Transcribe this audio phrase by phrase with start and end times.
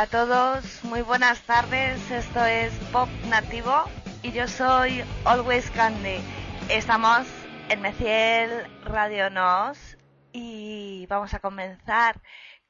[0.00, 2.10] Hola a todos, muy buenas tardes.
[2.10, 3.84] Esto es Pop Nativo
[4.22, 6.22] y yo soy Always Candy.
[6.70, 7.26] Estamos
[7.68, 9.98] en Meciel Radio Nos
[10.32, 12.18] y vamos a comenzar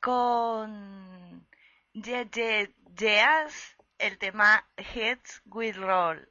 [0.00, 1.47] con
[1.92, 2.75] Ye Ye
[3.98, 6.28] el tema Heads Will Roll.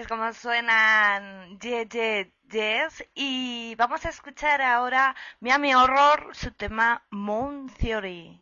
[0.00, 2.32] es como suenan Ye Ye
[3.14, 8.40] Y vamos a escuchar ahora Miami Horror, su tema Moon Theory.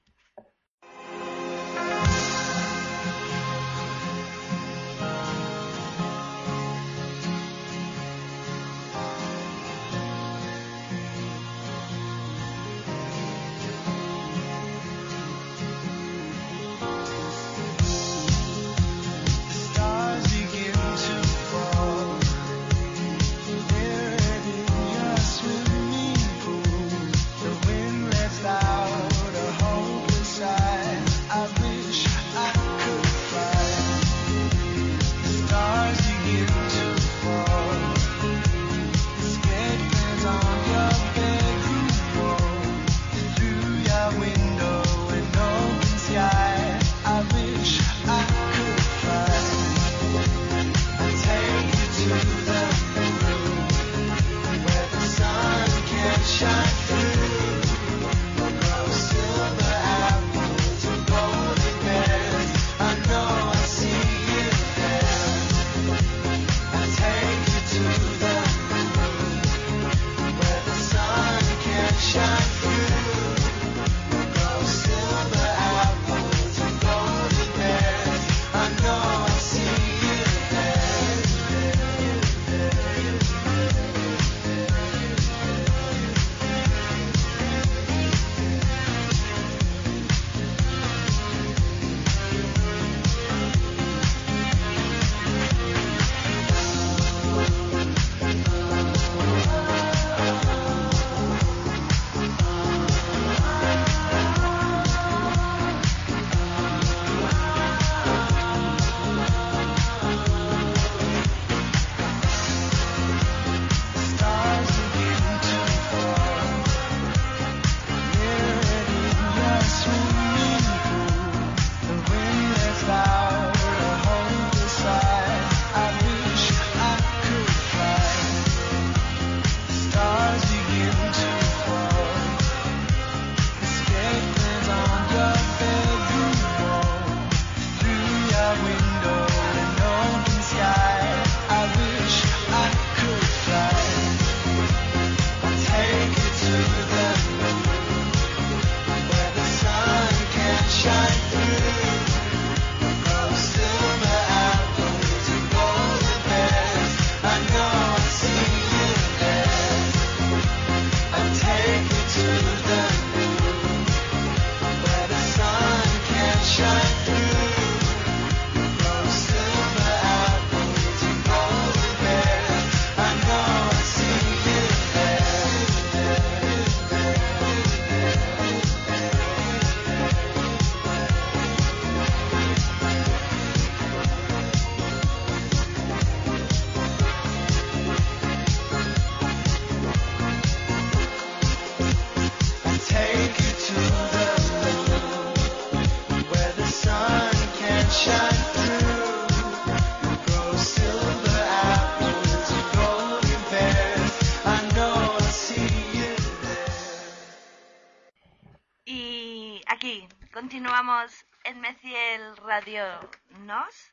[212.57, 213.93] Radio-nos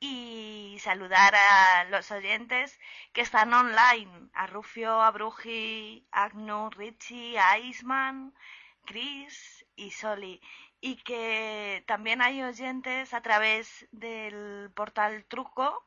[0.00, 2.80] y saludar a los oyentes
[3.12, 8.34] que están online, a Rufio, a Bruji, a Agnu, Richie, a Isman,
[8.86, 10.40] Chris y Soli.
[10.80, 15.86] Y que también hay oyentes a través del portal Truco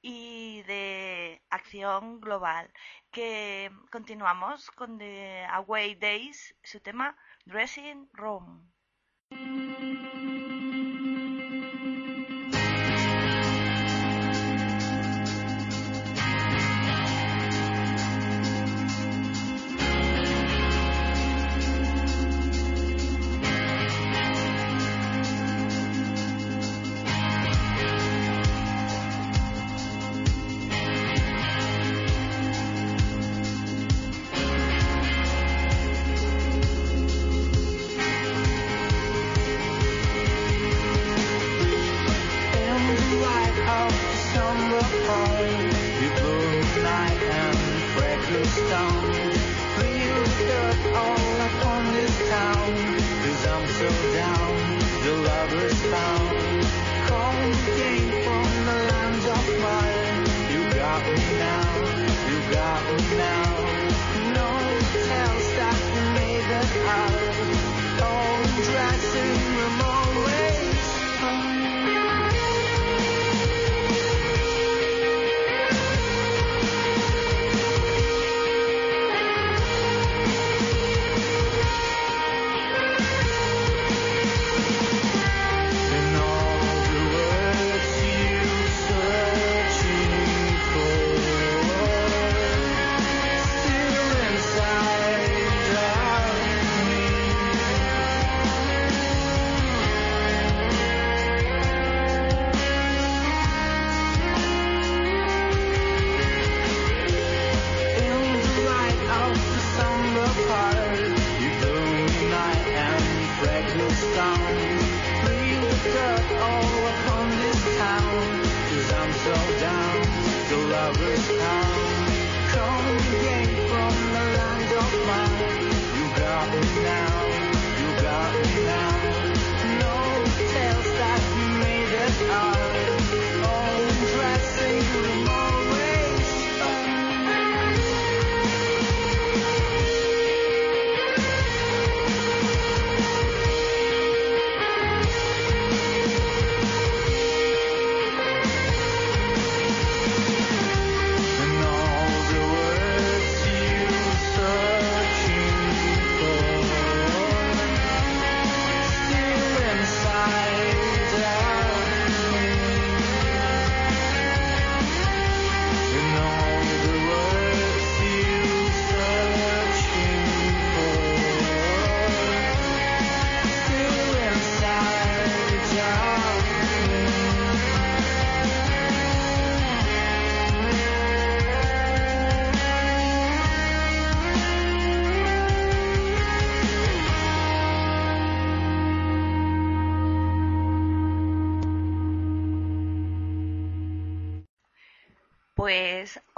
[0.00, 2.72] y de Acción Global,
[3.10, 8.72] que continuamos con The Away Days, su tema Dressing Room.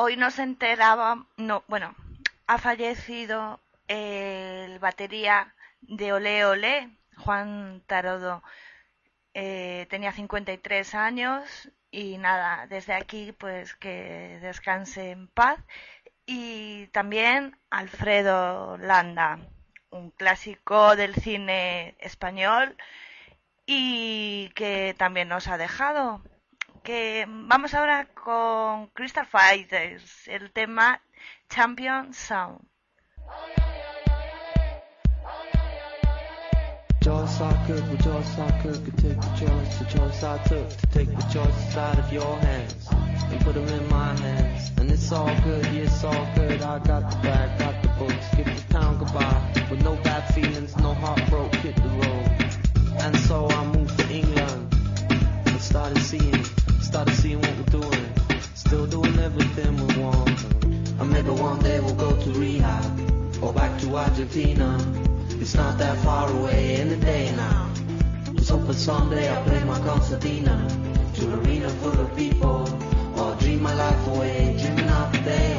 [0.01, 1.95] Hoy nos enteraba, no, bueno,
[2.47, 8.45] ha fallecido el batería de Olé Olé, Juan Tarodo.
[9.35, 15.59] Eh, tenía 53 años y nada, desde aquí pues que descanse en paz.
[16.27, 19.41] Y también Alfredo Landa,
[19.91, 22.77] un clásico del cine español
[23.67, 26.23] y que también nos ha dejado.
[26.89, 30.99] Que vamos ahora con Crystal Fighters, el tema
[31.51, 32.67] Champion Sound.
[37.03, 40.69] choice I could, the choice I could, could take the choice, the choice I took
[40.71, 44.73] to take the choices out of your hands and put them in my hands.
[44.79, 46.63] And it's all good, yeah, it's all good.
[46.63, 49.48] I got the bag, got the books, give the town goodbye
[61.49, 62.85] one day we'll go to rehab
[63.43, 64.69] or back to Argentina.
[65.41, 67.71] It's not that far away in the day now.
[68.35, 70.57] Just hoping someday I'll play my concertina
[71.15, 72.61] to an arena full of people
[73.19, 75.55] or dream my life away, dreaming of the day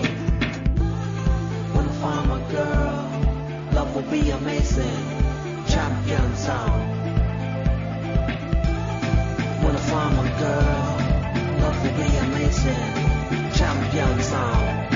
[1.73, 2.95] when I find my girl.
[3.73, 5.01] Love will be amazing,
[5.73, 6.81] champion sound.
[9.63, 10.81] When I find my girl,
[11.63, 14.88] love will be amazing, champion sound.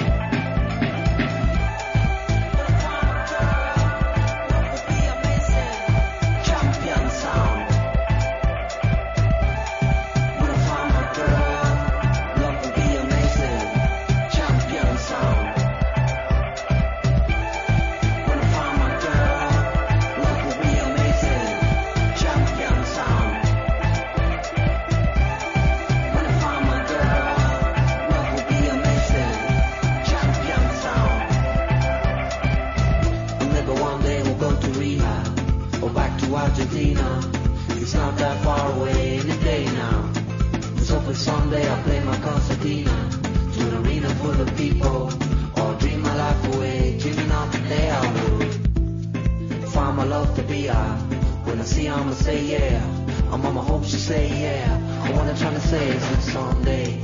[52.53, 53.31] Yeah.
[53.31, 54.69] I'm mama hope she say yeah.
[55.05, 56.97] I wanna try to say is that someday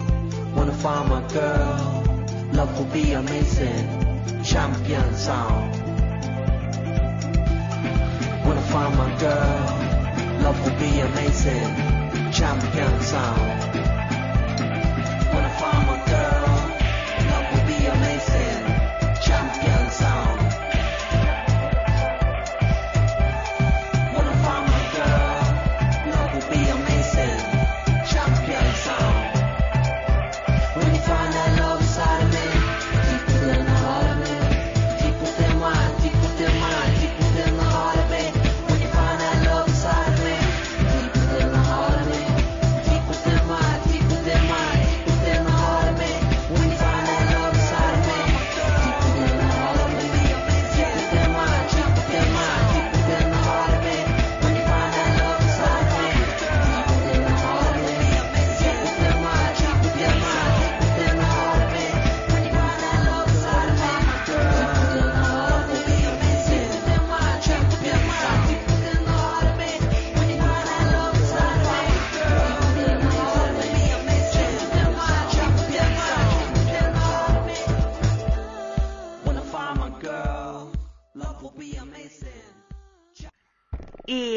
[0.56, 2.04] wanna find my girl.
[2.54, 3.86] Love will be amazing.
[4.44, 5.80] Champion sound.
[8.60, 12.32] I find my girl, love will be amazing.
[12.34, 13.59] Champion sound.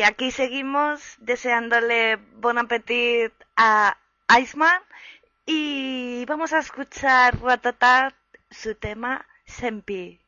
[0.03, 3.97] Y aquí seguimos deseándole buen appetit a
[4.37, 4.83] Iceman
[5.47, 8.13] y vamos a escuchar Ratatat
[8.51, 10.22] su tema Sempi.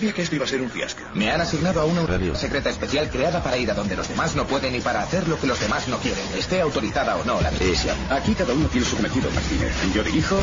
[0.00, 1.02] Sabía que esto iba a ser un fiasco.
[1.12, 4.34] Me han asignado a una radio secreta especial creada para ir a donde los demás
[4.34, 7.38] no pueden y para hacer lo que los demás no quieren, esté autorizada o no
[7.42, 7.98] la misión.
[8.08, 9.74] Aquí cada uno tiene su cometido, Martínez.
[9.92, 10.40] Yo dirijo,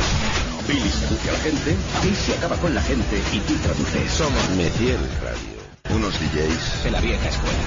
[0.68, 4.12] Billy seduce a la gente, Casey acaba con la gente y tú traduces.
[4.12, 5.96] Somos Meciel Radio.
[5.96, 6.84] Unos DJs.
[6.84, 7.58] de la vieja escuela.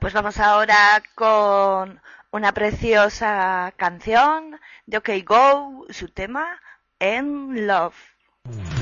[0.00, 2.00] Pues vamos ahora con
[2.32, 6.58] una preciosa canción de OK Go, su tema
[7.00, 8.77] En Love.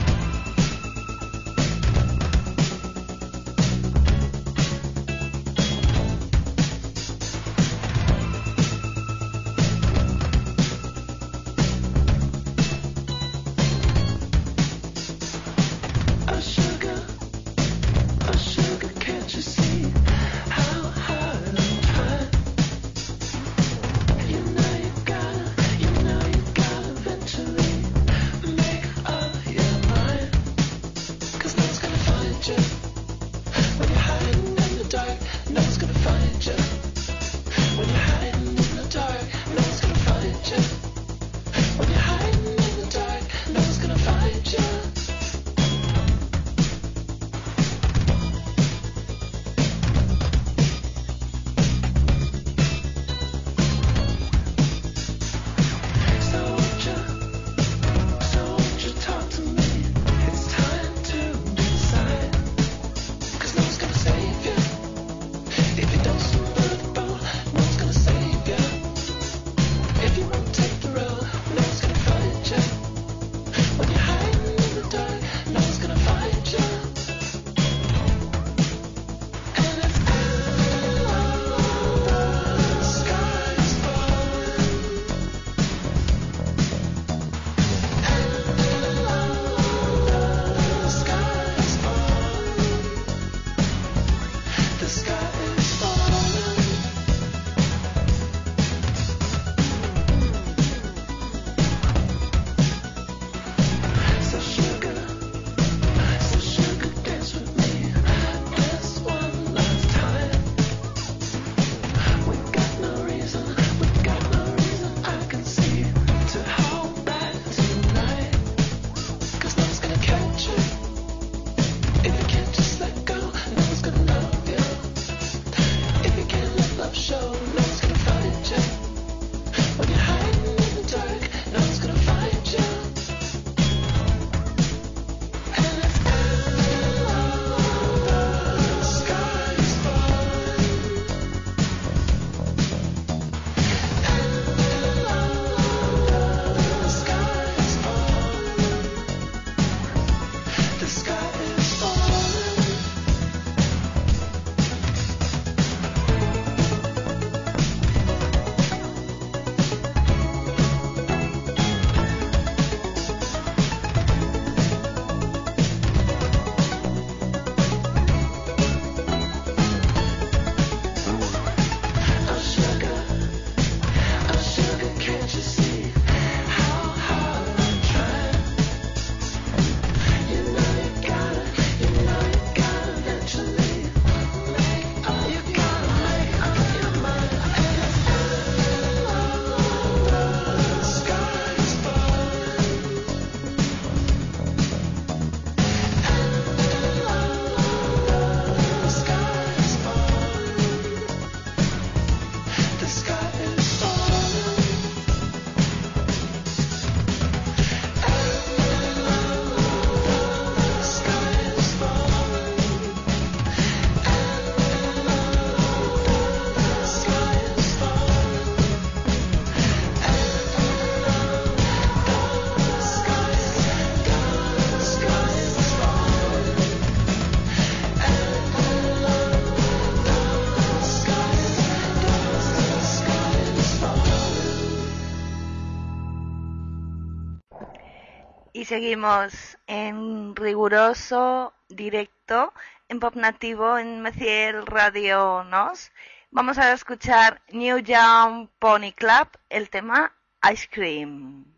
[238.76, 242.52] seguimos en riguroso directo
[242.90, 245.92] en Pop Nativo en Meciel Radio Nos.
[246.30, 250.12] Vamos a escuchar New Young Pony Club, el tema
[250.52, 251.56] Ice Cream.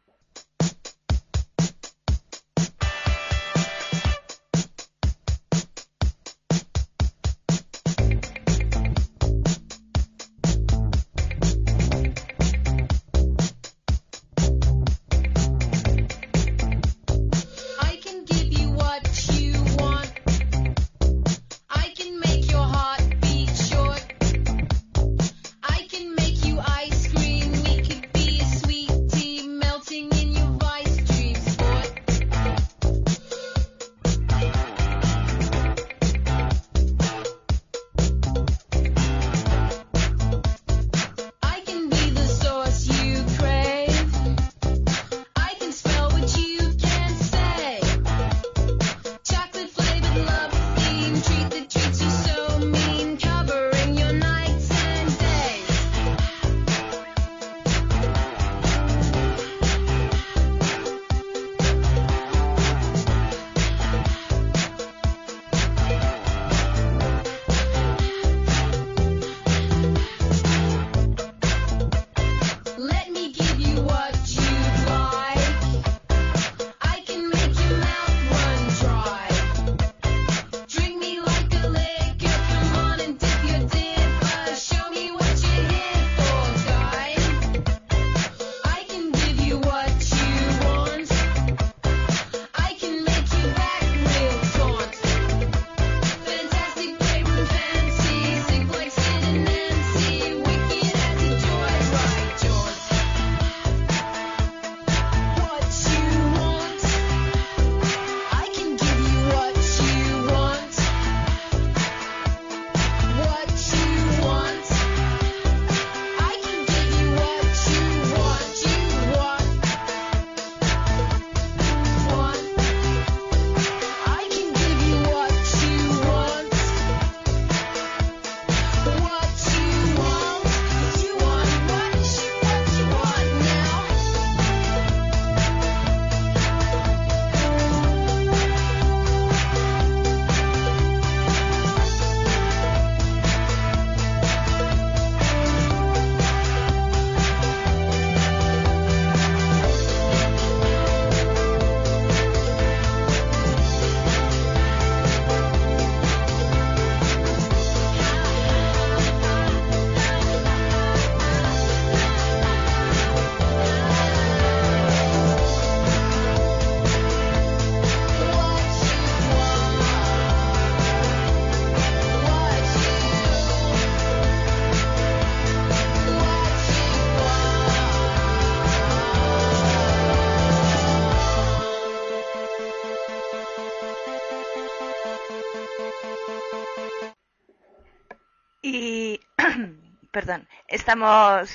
[190.19, 191.49] perdón, estamos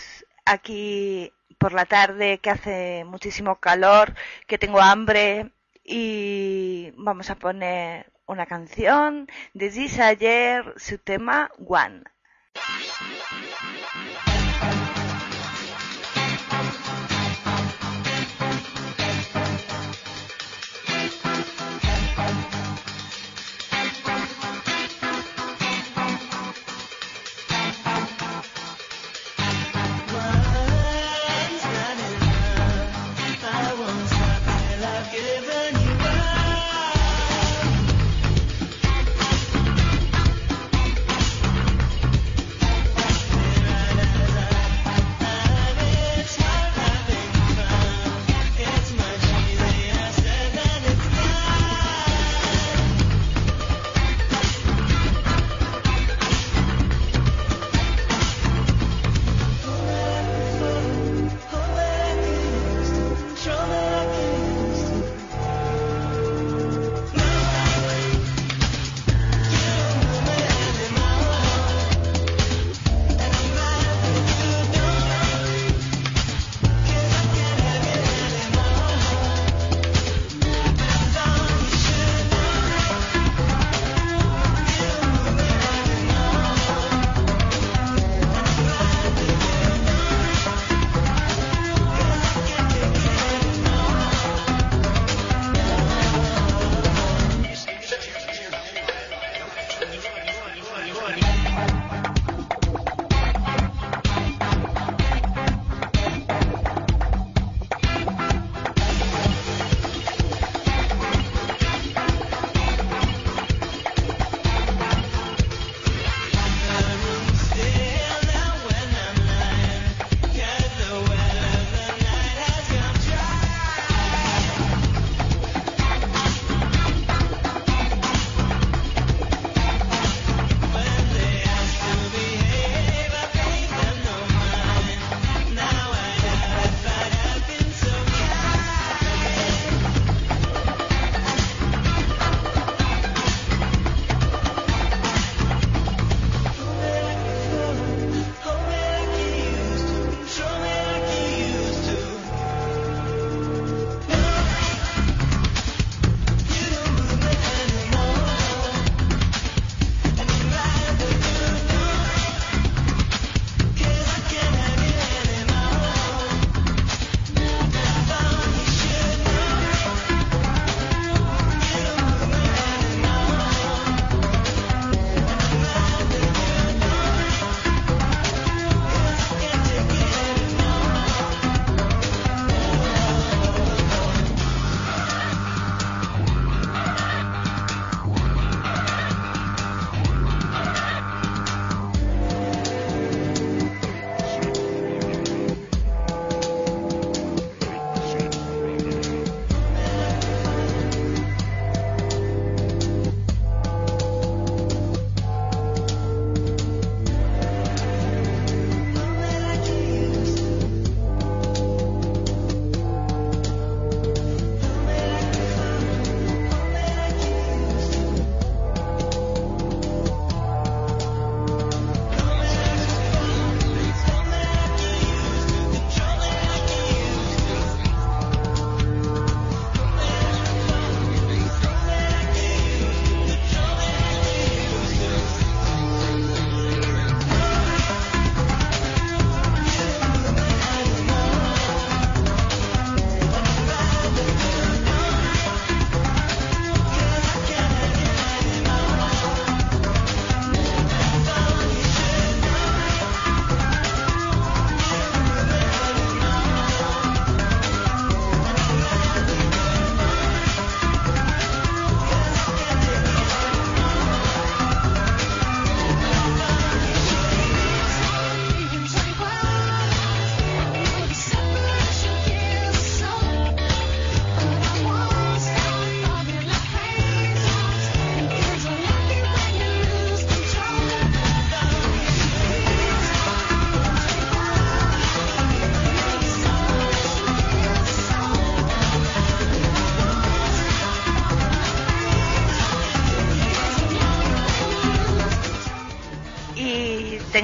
[0.45, 4.15] aquí por la tarde, que hace muchísimo calor,
[4.47, 5.51] que tengo hambre
[5.83, 12.03] y vamos a poner una canción de Gis ayer, su tema One.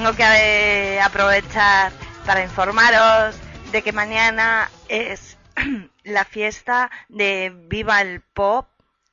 [0.00, 1.92] Tengo que eh, aprovechar
[2.24, 3.38] para informaros
[3.70, 5.36] de que mañana es
[6.04, 8.66] la fiesta de Viva el Pop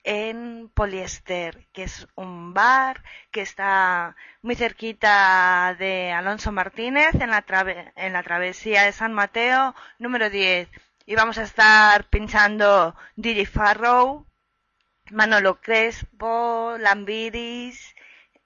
[0.05, 7.43] en Poliester, que es un bar que está muy cerquita de Alonso Martínez en la,
[7.97, 10.69] en la travesía de San Mateo número 10.
[11.05, 14.25] Y vamos a estar pinchando DJ Farrow,
[15.11, 17.93] Manolo Crespo, Lambiris,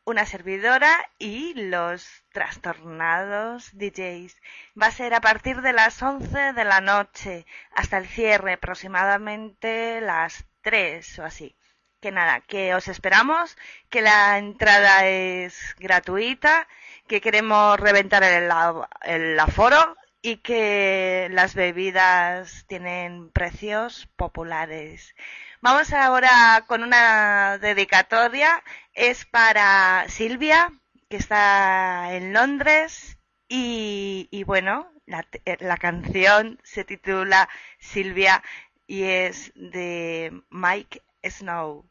[0.04, 4.36] una servidora y los trastornados DJs.
[4.80, 7.46] Va a ser a partir de las 11 de la noche
[7.76, 11.56] hasta el cierre, aproximadamente las 3 o así.
[12.02, 13.58] Que nada, que os esperamos,
[13.90, 16.68] que la entrada es gratuita,
[17.08, 18.50] que queremos reventar el,
[19.04, 25.16] el aforo y que las bebidas tienen precios populares.
[25.62, 28.64] Vamos ahora con una dedicatoria.
[28.94, 30.72] Es para Silvia,
[31.10, 33.18] que está en Londres.
[33.48, 37.50] Y, y bueno, la, te- la canción se titula
[37.80, 38.44] Silvia
[38.88, 41.86] y es de Mike Snow.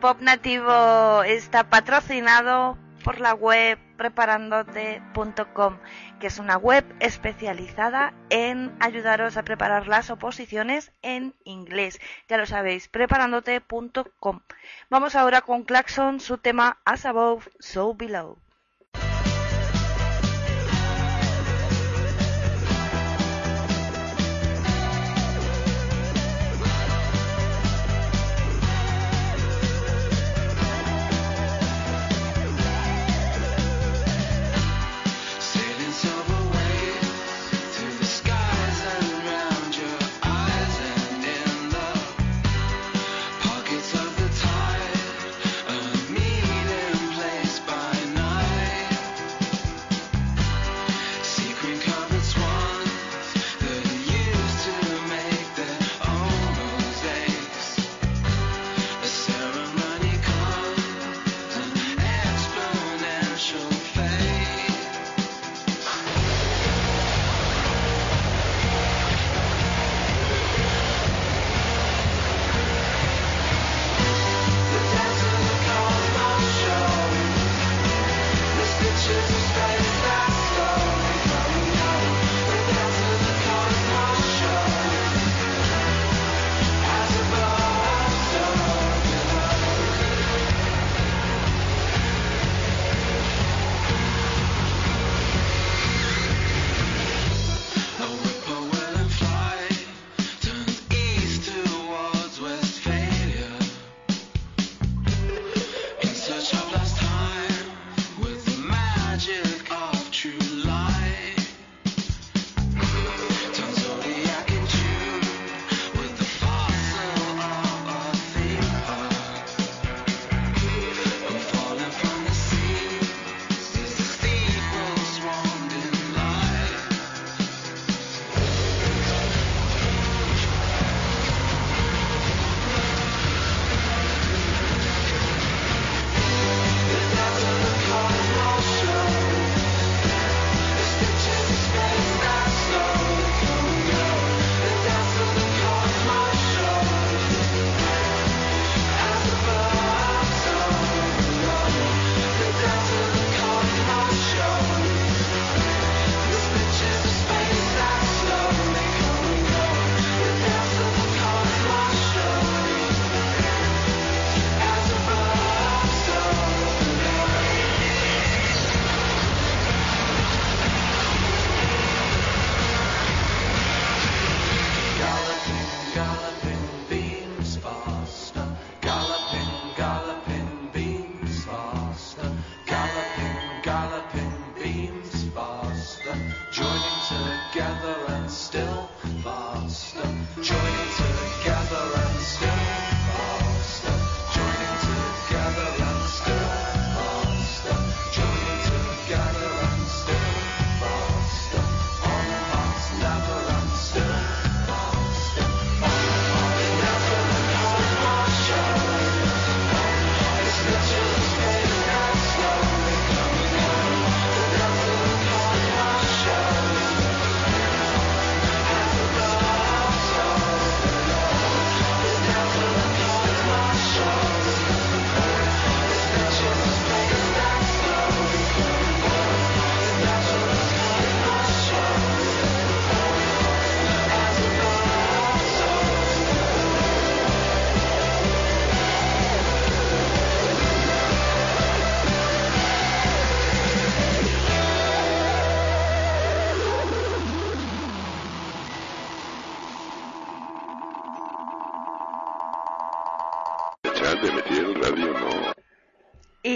[0.00, 5.76] Pop Nativo está patrocinado por la web preparandote.com,
[6.18, 12.00] que es una web especializada en ayudaros a preparar las oposiciones en inglés.
[12.28, 14.40] Ya lo sabéis, preparandote.com.
[14.88, 18.38] Vamos ahora con Claxon, su tema As Above, So Below.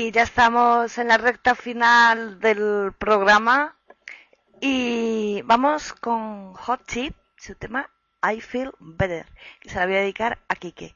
[0.04, 3.74] y ya estamos en la recta final del programa
[4.60, 7.88] y vamos con Hot Chip, su tema
[8.22, 9.24] I Feel Better,
[9.60, 10.94] que se la voy a dedicar a Kike.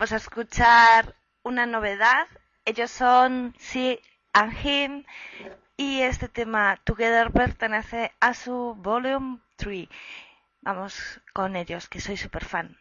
[0.00, 2.26] vamos a escuchar una novedad.
[2.64, 4.00] Ellos son Si
[4.32, 5.04] and Him
[5.76, 9.88] y este tema Together pertenece a su Volume 3.
[10.62, 12.78] Vamos con ellos, que soy super fan.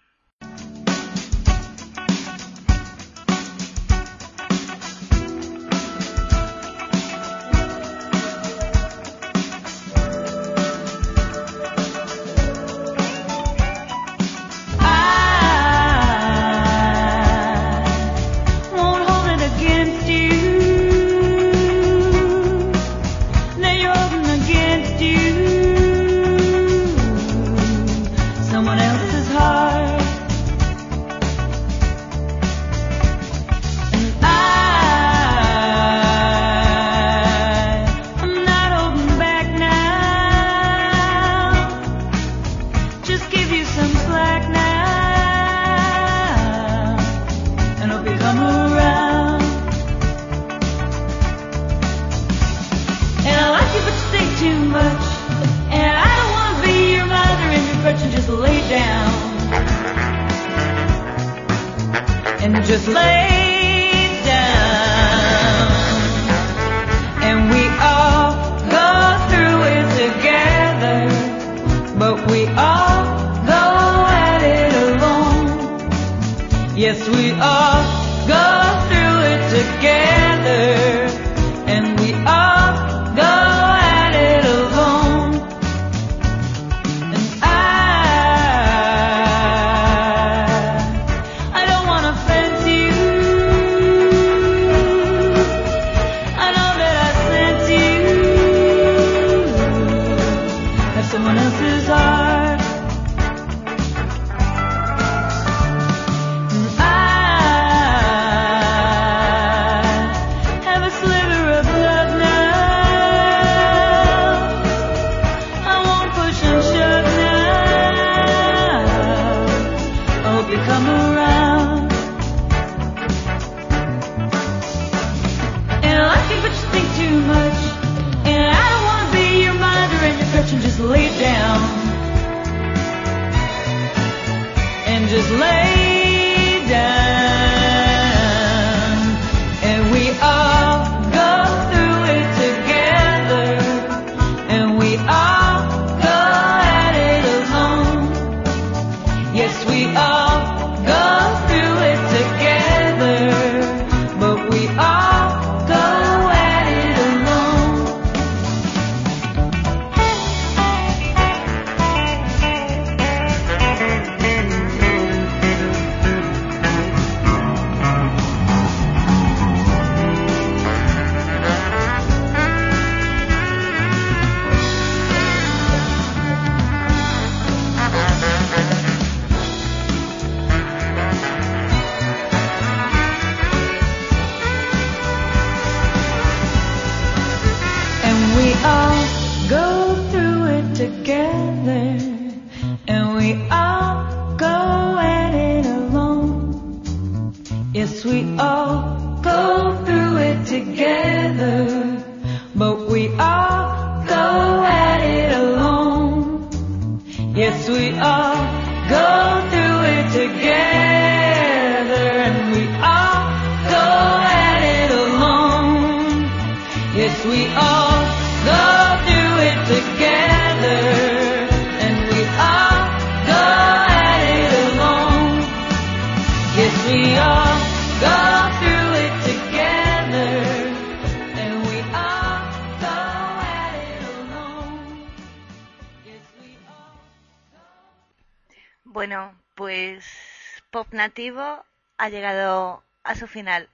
[241.99, 243.69] Ha llegado a su final.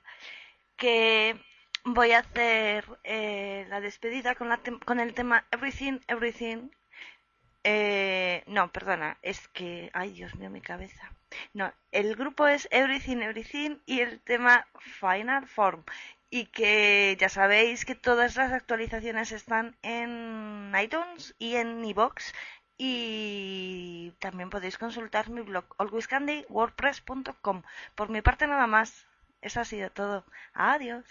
[0.76, 1.40] Que
[1.86, 6.70] voy a hacer eh, la despedida con, la con el tema Everything, Everything.
[7.64, 9.90] Eh, no, perdona, es que.
[9.94, 11.12] Ay, Dios mío, mi cabeza.
[11.54, 15.84] No, el grupo es Everything, Everything y el tema Final Form.
[16.30, 22.34] Y que ya sabéis que todas las actualizaciones están en iTunes y en iBox.
[22.78, 27.64] Y también podéis consultar mi blog alwayscandywordpress.com.
[27.96, 29.06] Por mi parte nada más.
[29.42, 30.26] Eso ha sido todo.
[30.54, 31.06] Adiós.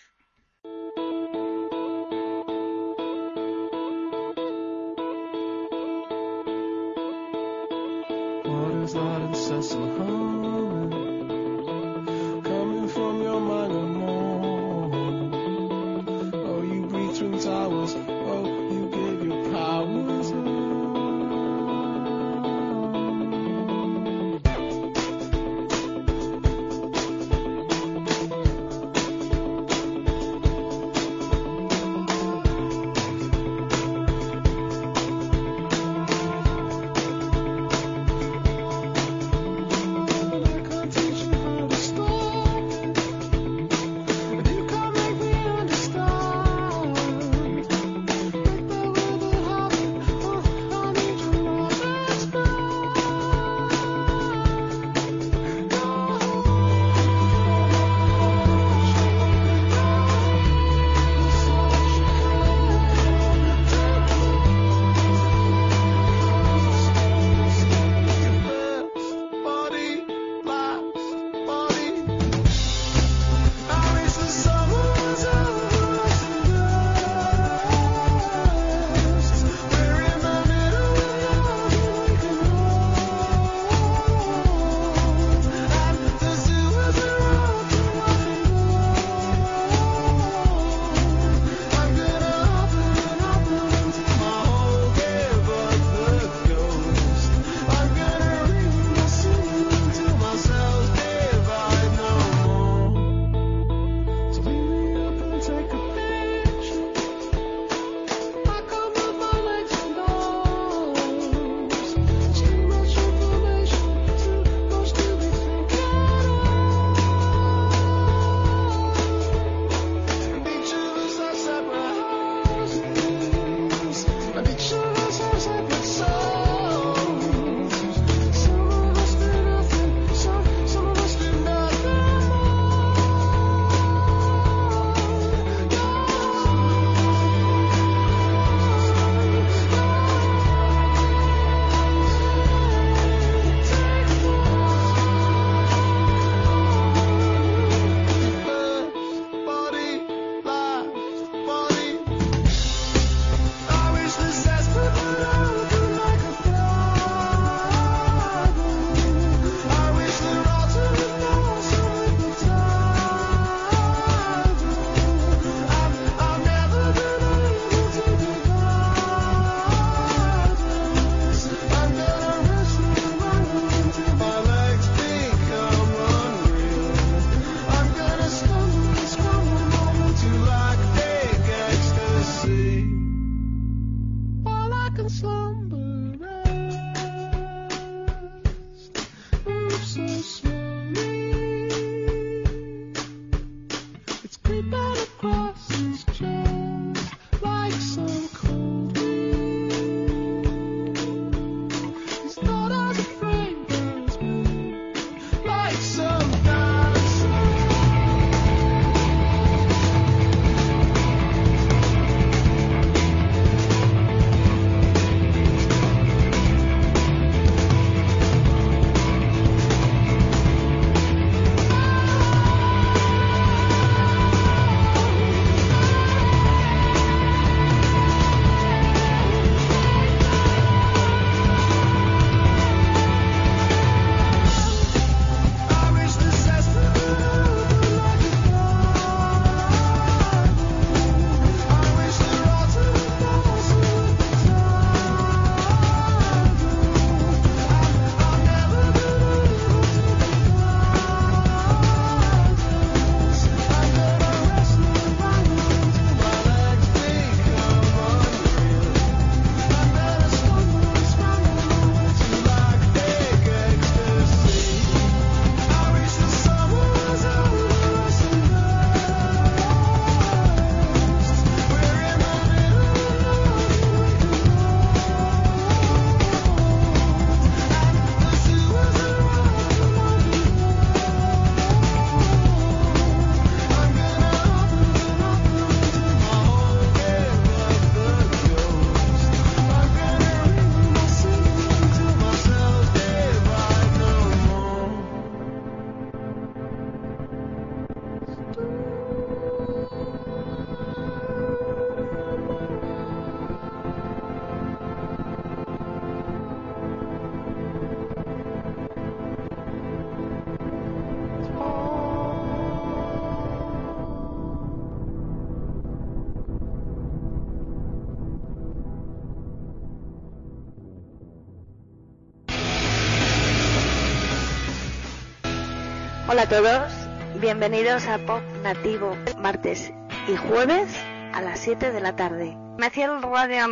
[326.35, 326.93] Hola a todos,
[327.41, 329.93] bienvenidos a Pop Nativo, martes
[330.27, 330.93] y jueves
[331.33, 332.57] a las 7 de la tarde.
[332.77, 333.69] Me el radio.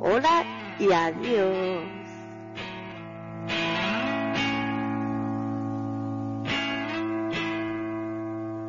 [0.00, 0.44] Hola
[0.80, 1.97] y adiós.